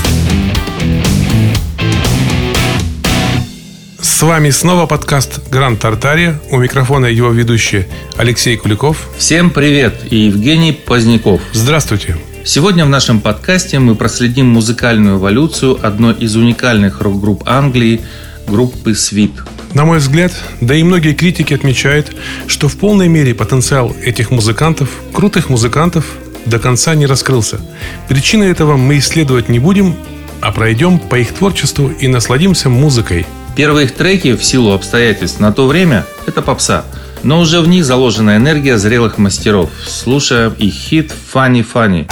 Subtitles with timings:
[4.01, 6.41] С вами снова подкаст «Гранд Тартария».
[6.51, 7.85] У микрофона его ведущий
[8.17, 9.07] Алексей Куликов.
[9.19, 11.43] Всем привет и Евгений Поздняков.
[11.53, 12.17] Здравствуйте.
[12.47, 18.01] Сегодня в нашем подкасте мы проследим музыкальную эволюцию одной из уникальных рок-групп Англии–
[18.49, 19.33] группы «Свит».
[19.75, 20.33] На мой взгляд,
[20.63, 22.15] да и многие критики отмечают,
[22.47, 26.05] что в полной мере потенциал этих музыкантов, крутых музыкантов,
[26.47, 27.61] до конца не раскрылся.
[28.09, 29.97] Причины этого мы исследовать не будем,
[30.41, 33.27] а пройдем по их творчеству и насладимся музыкой.
[33.57, 36.85] Первые их треки в силу обстоятельств на то время– это попса,
[37.23, 39.71] но уже в них заложена энергия зрелых мастеров.
[39.87, 42.07] Слушаем их хит «Funny Funny».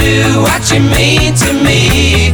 [0.00, 2.32] Do what you mean to me.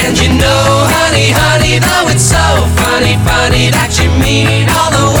[0.00, 2.48] And you know, honey, honey, though it's so
[2.80, 5.13] funny, funny that you mean all the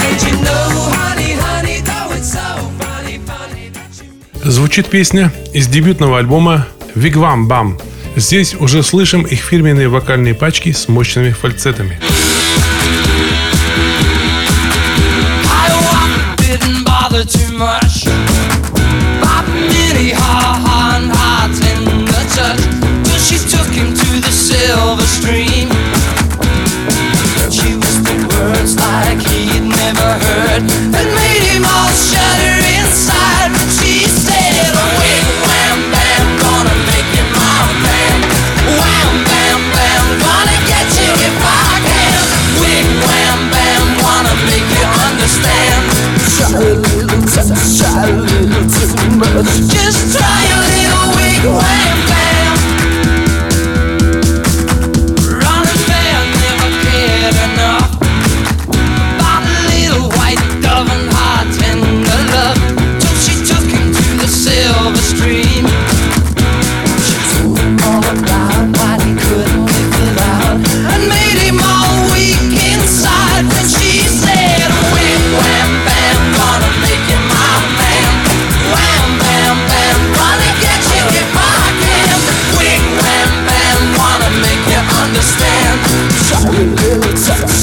[0.02, 2.46] And you know, honey, honey, though it's so
[2.82, 4.50] funny, funny that you mean.
[4.50, 7.78] Звучит песня из дебютного альбома Вигвам Бам
[8.16, 11.98] Здесь уже слышим их фирменные вокальные пачки с мощными фальцетами.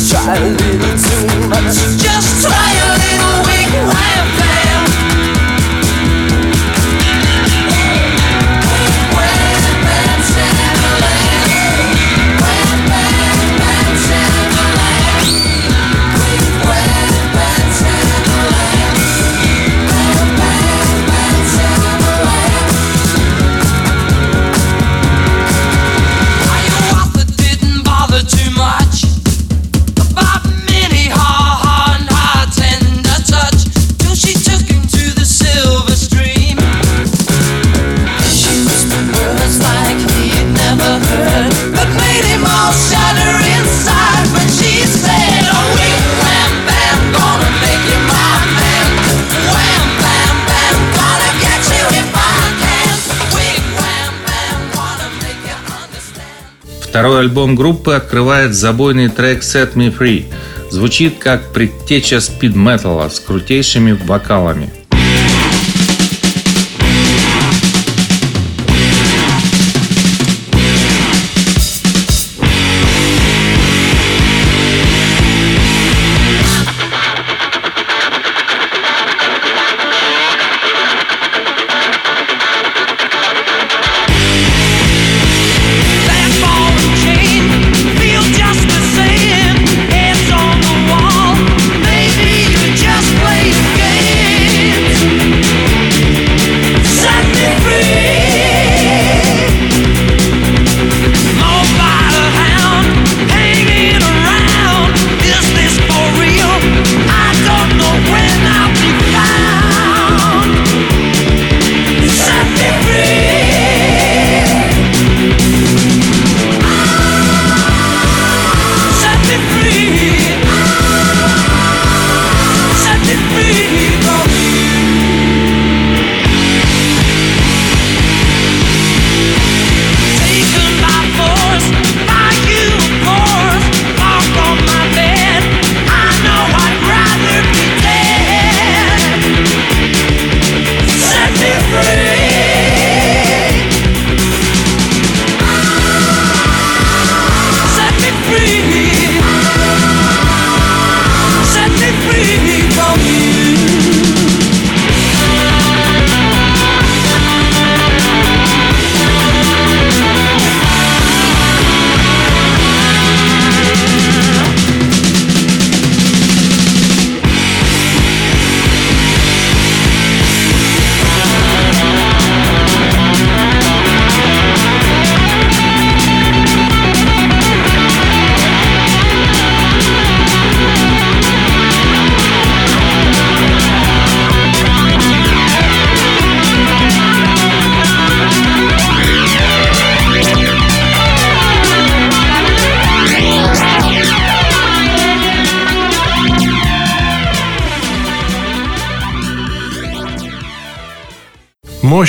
[0.10, 1.76] try a little too much.
[2.02, 2.69] Just try.
[57.20, 60.26] второй альбом группы открывает забойный трек «Set Me Free».
[60.72, 64.70] Звучит как предтеча спид-металла с крутейшими вокалами–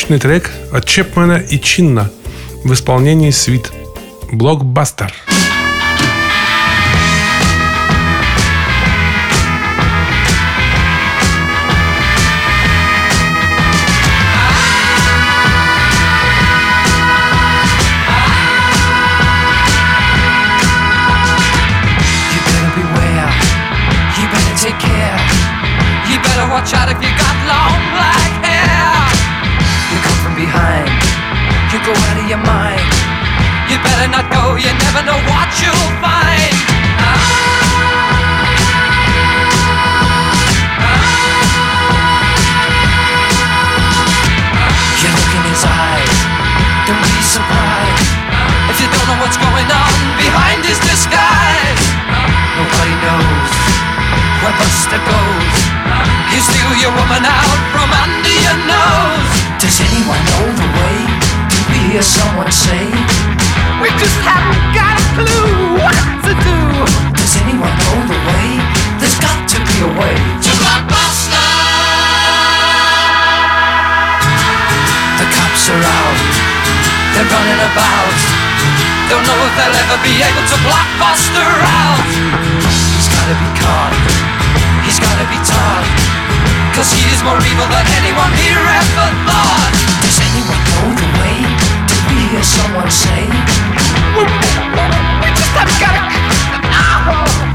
[0.03, 2.11] мощный трек от Чепмена и Чинна
[2.65, 3.71] в исполнении Свит.
[4.33, 5.13] Блокбастер.
[77.31, 78.15] running about.
[79.11, 82.07] Don't know if they'll ever be able to blockbuster out.
[82.95, 83.95] He's gotta be caught.
[84.87, 85.87] He's gotta be taught.
[86.75, 89.73] Cause he is more evil than anyone here ever thought.
[90.03, 91.37] Does anyone know the way?
[91.87, 93.23] Did we hear someone say?
[94.19, 96.03] We just have gotta.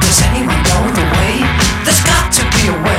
[0.04, 1.44] Does anyone know the way?
[1.84, 2.95] There's got to be a way.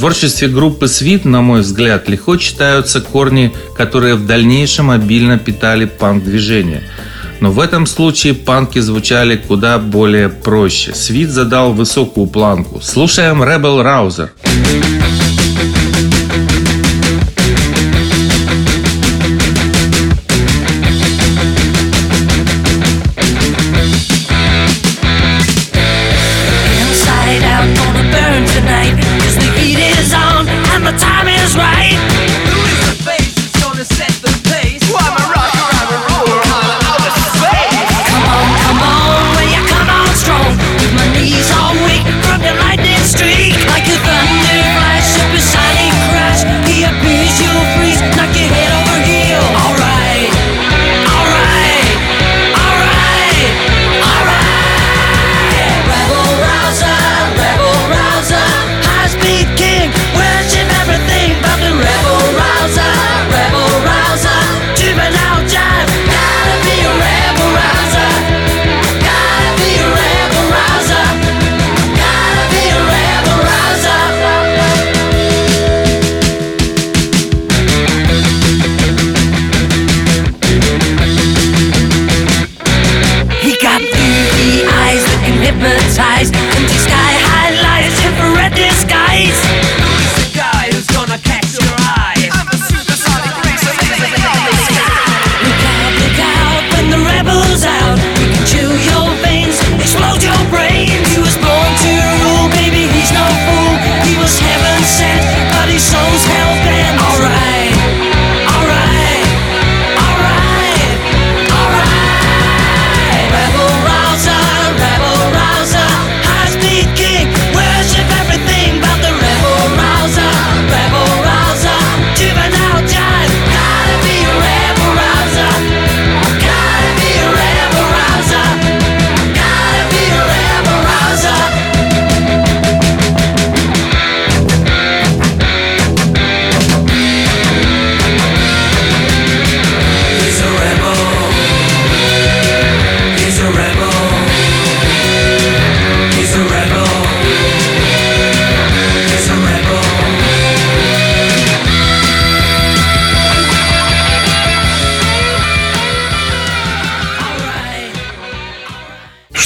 [0.00, 6.82] творчестве группы «Свит», на мой взгляд, легко читаются корни, которые в дальнейшем обильно питали панк-движение.
[7.40, 10.94] Но в этом случае панки звучали куда более проще.
[10.94, 12.80] «Свит» задал высокую планку.
[12.80, 14.30] Слушаем «Rebel Rouser».
[14.42, 14.99] Rebel Rouser.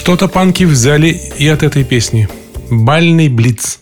[0.05, 2.29] Что-то панки взяли и от этой песни.
[2.71, 3.79] Бальный блиц.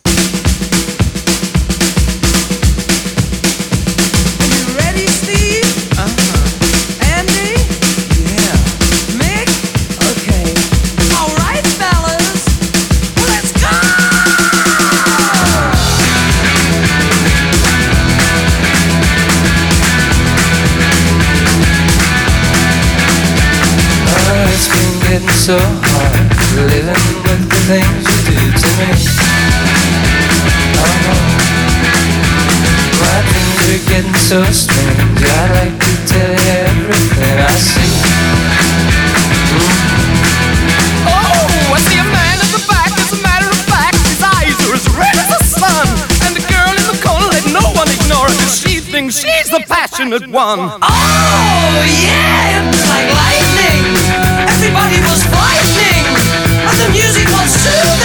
[25.46, 25.58] so
[27.72, 28.90] things you do to me.
[30.76, 31.14] Oh no,
[33.00, 35.20] my things are getting so strange.
[35.24, 37.92] i like to tell you everything I see.
[41.16, 42.92] Oh, I see a man at the back.
[43.00, 45.88] As a matter of fact, his eyes are as red as the sun.
[46.28, 50.28] And the girl in the corner, let no one ignore She thinks she's the passionate
[50.28, 50.60] one.
[50.60, 53.80] Oh yeah, it was like lightning.
[54.60, 56.04] Everybody was frightening.
[56.68, 58.01] And the music to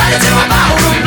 [0.08, 1.05] Para de mamar o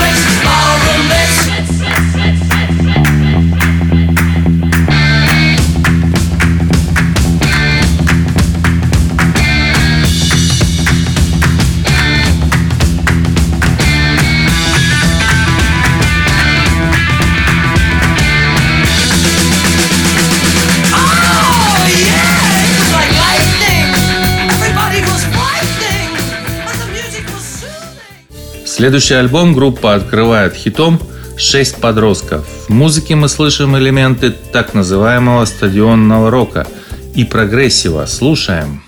[28.79, 31.01] Следующий альбом группа открывает хитом
[31.35, 32.47] «Шесть подростков».
[32.69, 36.65] В музыке мы слышим элементы так называемого стадионного рока
[37.13, 38.05] и прогрессива.
[38.05, 38.81] Слушаем.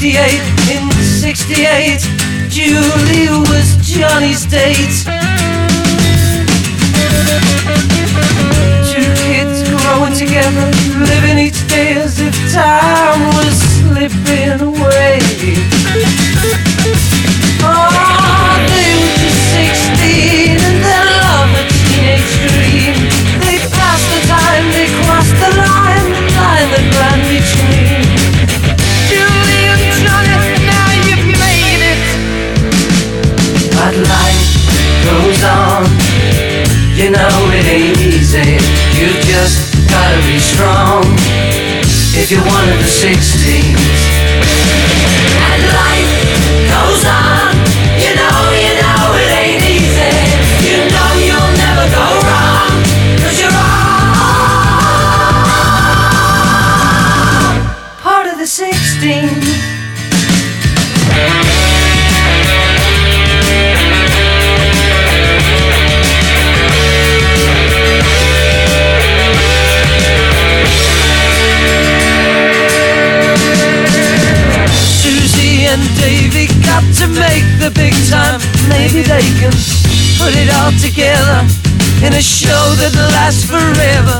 [0.00, 0.32] 68,
[0.72, 2.00] in 68,
[2.48, 5.04] Julie was Johnny's date.
[8.90, 10.64] Two kids growing together,
[11.04, 15.18] living each day as if time was slipping away.
[17.62, 18.09] Oh,
[37.10, 38.50] you know it ain't easy.
[38.98, 39.56] You just
[39.90, 41.02] gotta be strong
[42.14, 43.98] if you're one of the 16s.
[45.50, 46.14] And life
[46.70, 47.50] goes on,
[48.04, 50.16] you know, you know it ain't easy.
[50.68, 52.70] You know you'll never go wrong,
[53.18, 54.24] cause you're all
[58.04, 59.29] part of the sixteen.
[76.70, 78.38] got to make the big time.
[78.70, 79.50] Maybe they can
[80.22, 81.42] put it all together
[82.06, 84.16] in a show that lasts forever.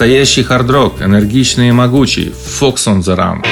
[0.00, 2.28] Настоящий хардрок, энергичный и могучий.
[2.60, 3.47] Fox on the Run.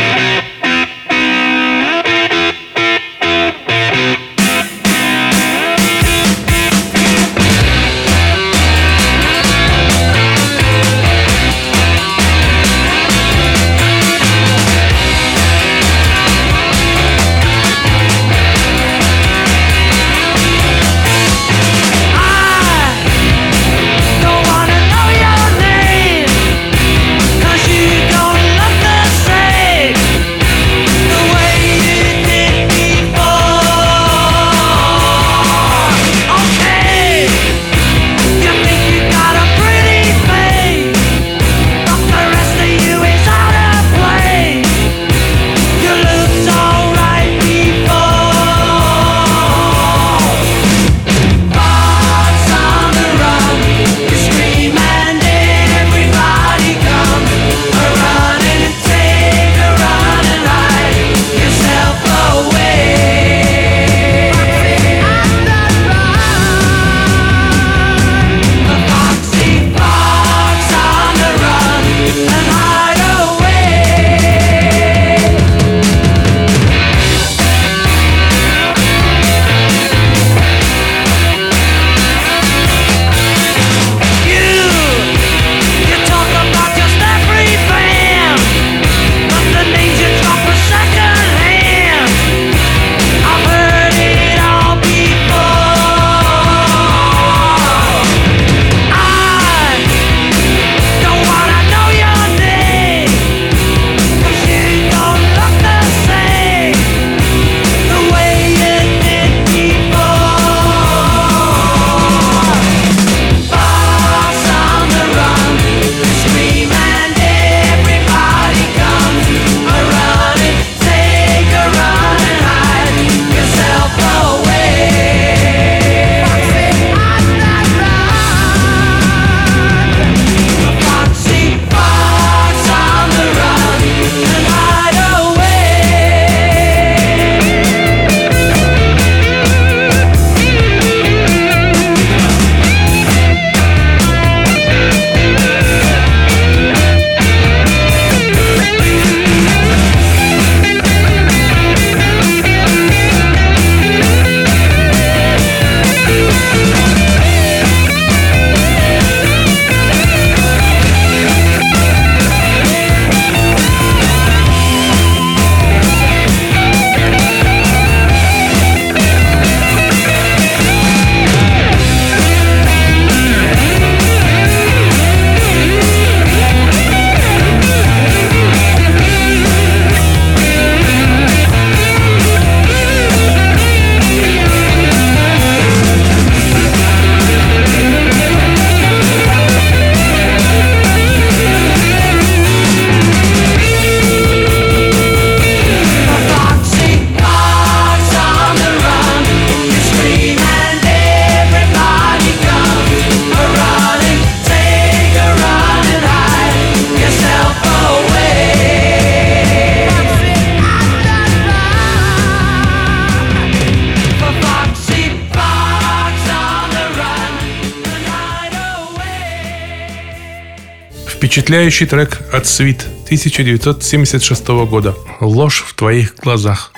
[221.27, 226.73] Впечатляющий трек от Свит 1976 года «Ложь в твоих глазах».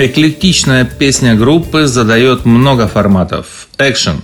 [0.00, 3.66] Эклектичная песня группы задает много форматов.
[3.80, 4.22] Экшен.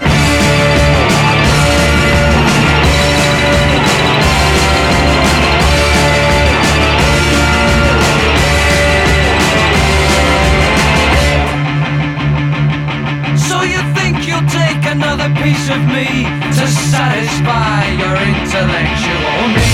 [15.42, 19.73] Piece of me to satisfy your intellectual needs.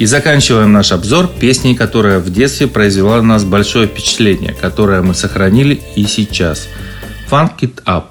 [0.08, 5.80] заканчиваем наш обзор песней, которая в детстве произвела на нас большое впечатление, которое мы сохранили
[5.96, 6.68] и сейчас.
[7.30, 8.06] Funk It Up.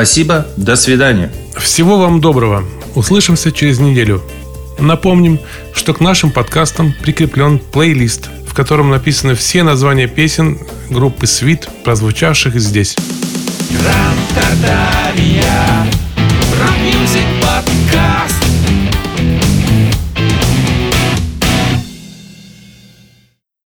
[0.00, 1.30] Спасибо, до свидания.
[1.58, 2.64] Всего вам доброго.
[2.94, 4.22] Услышимся через неделю.
[4.78, 5.38] Напомним,
[5.74, 12.58] что к нашим подкастам прикреплен плейлист, в котором написаны все названия песен группы «Свит», прозвучавших
[12.58, 12.96] здесь.
[16.48, 18.49] рок-мюзик подкаст.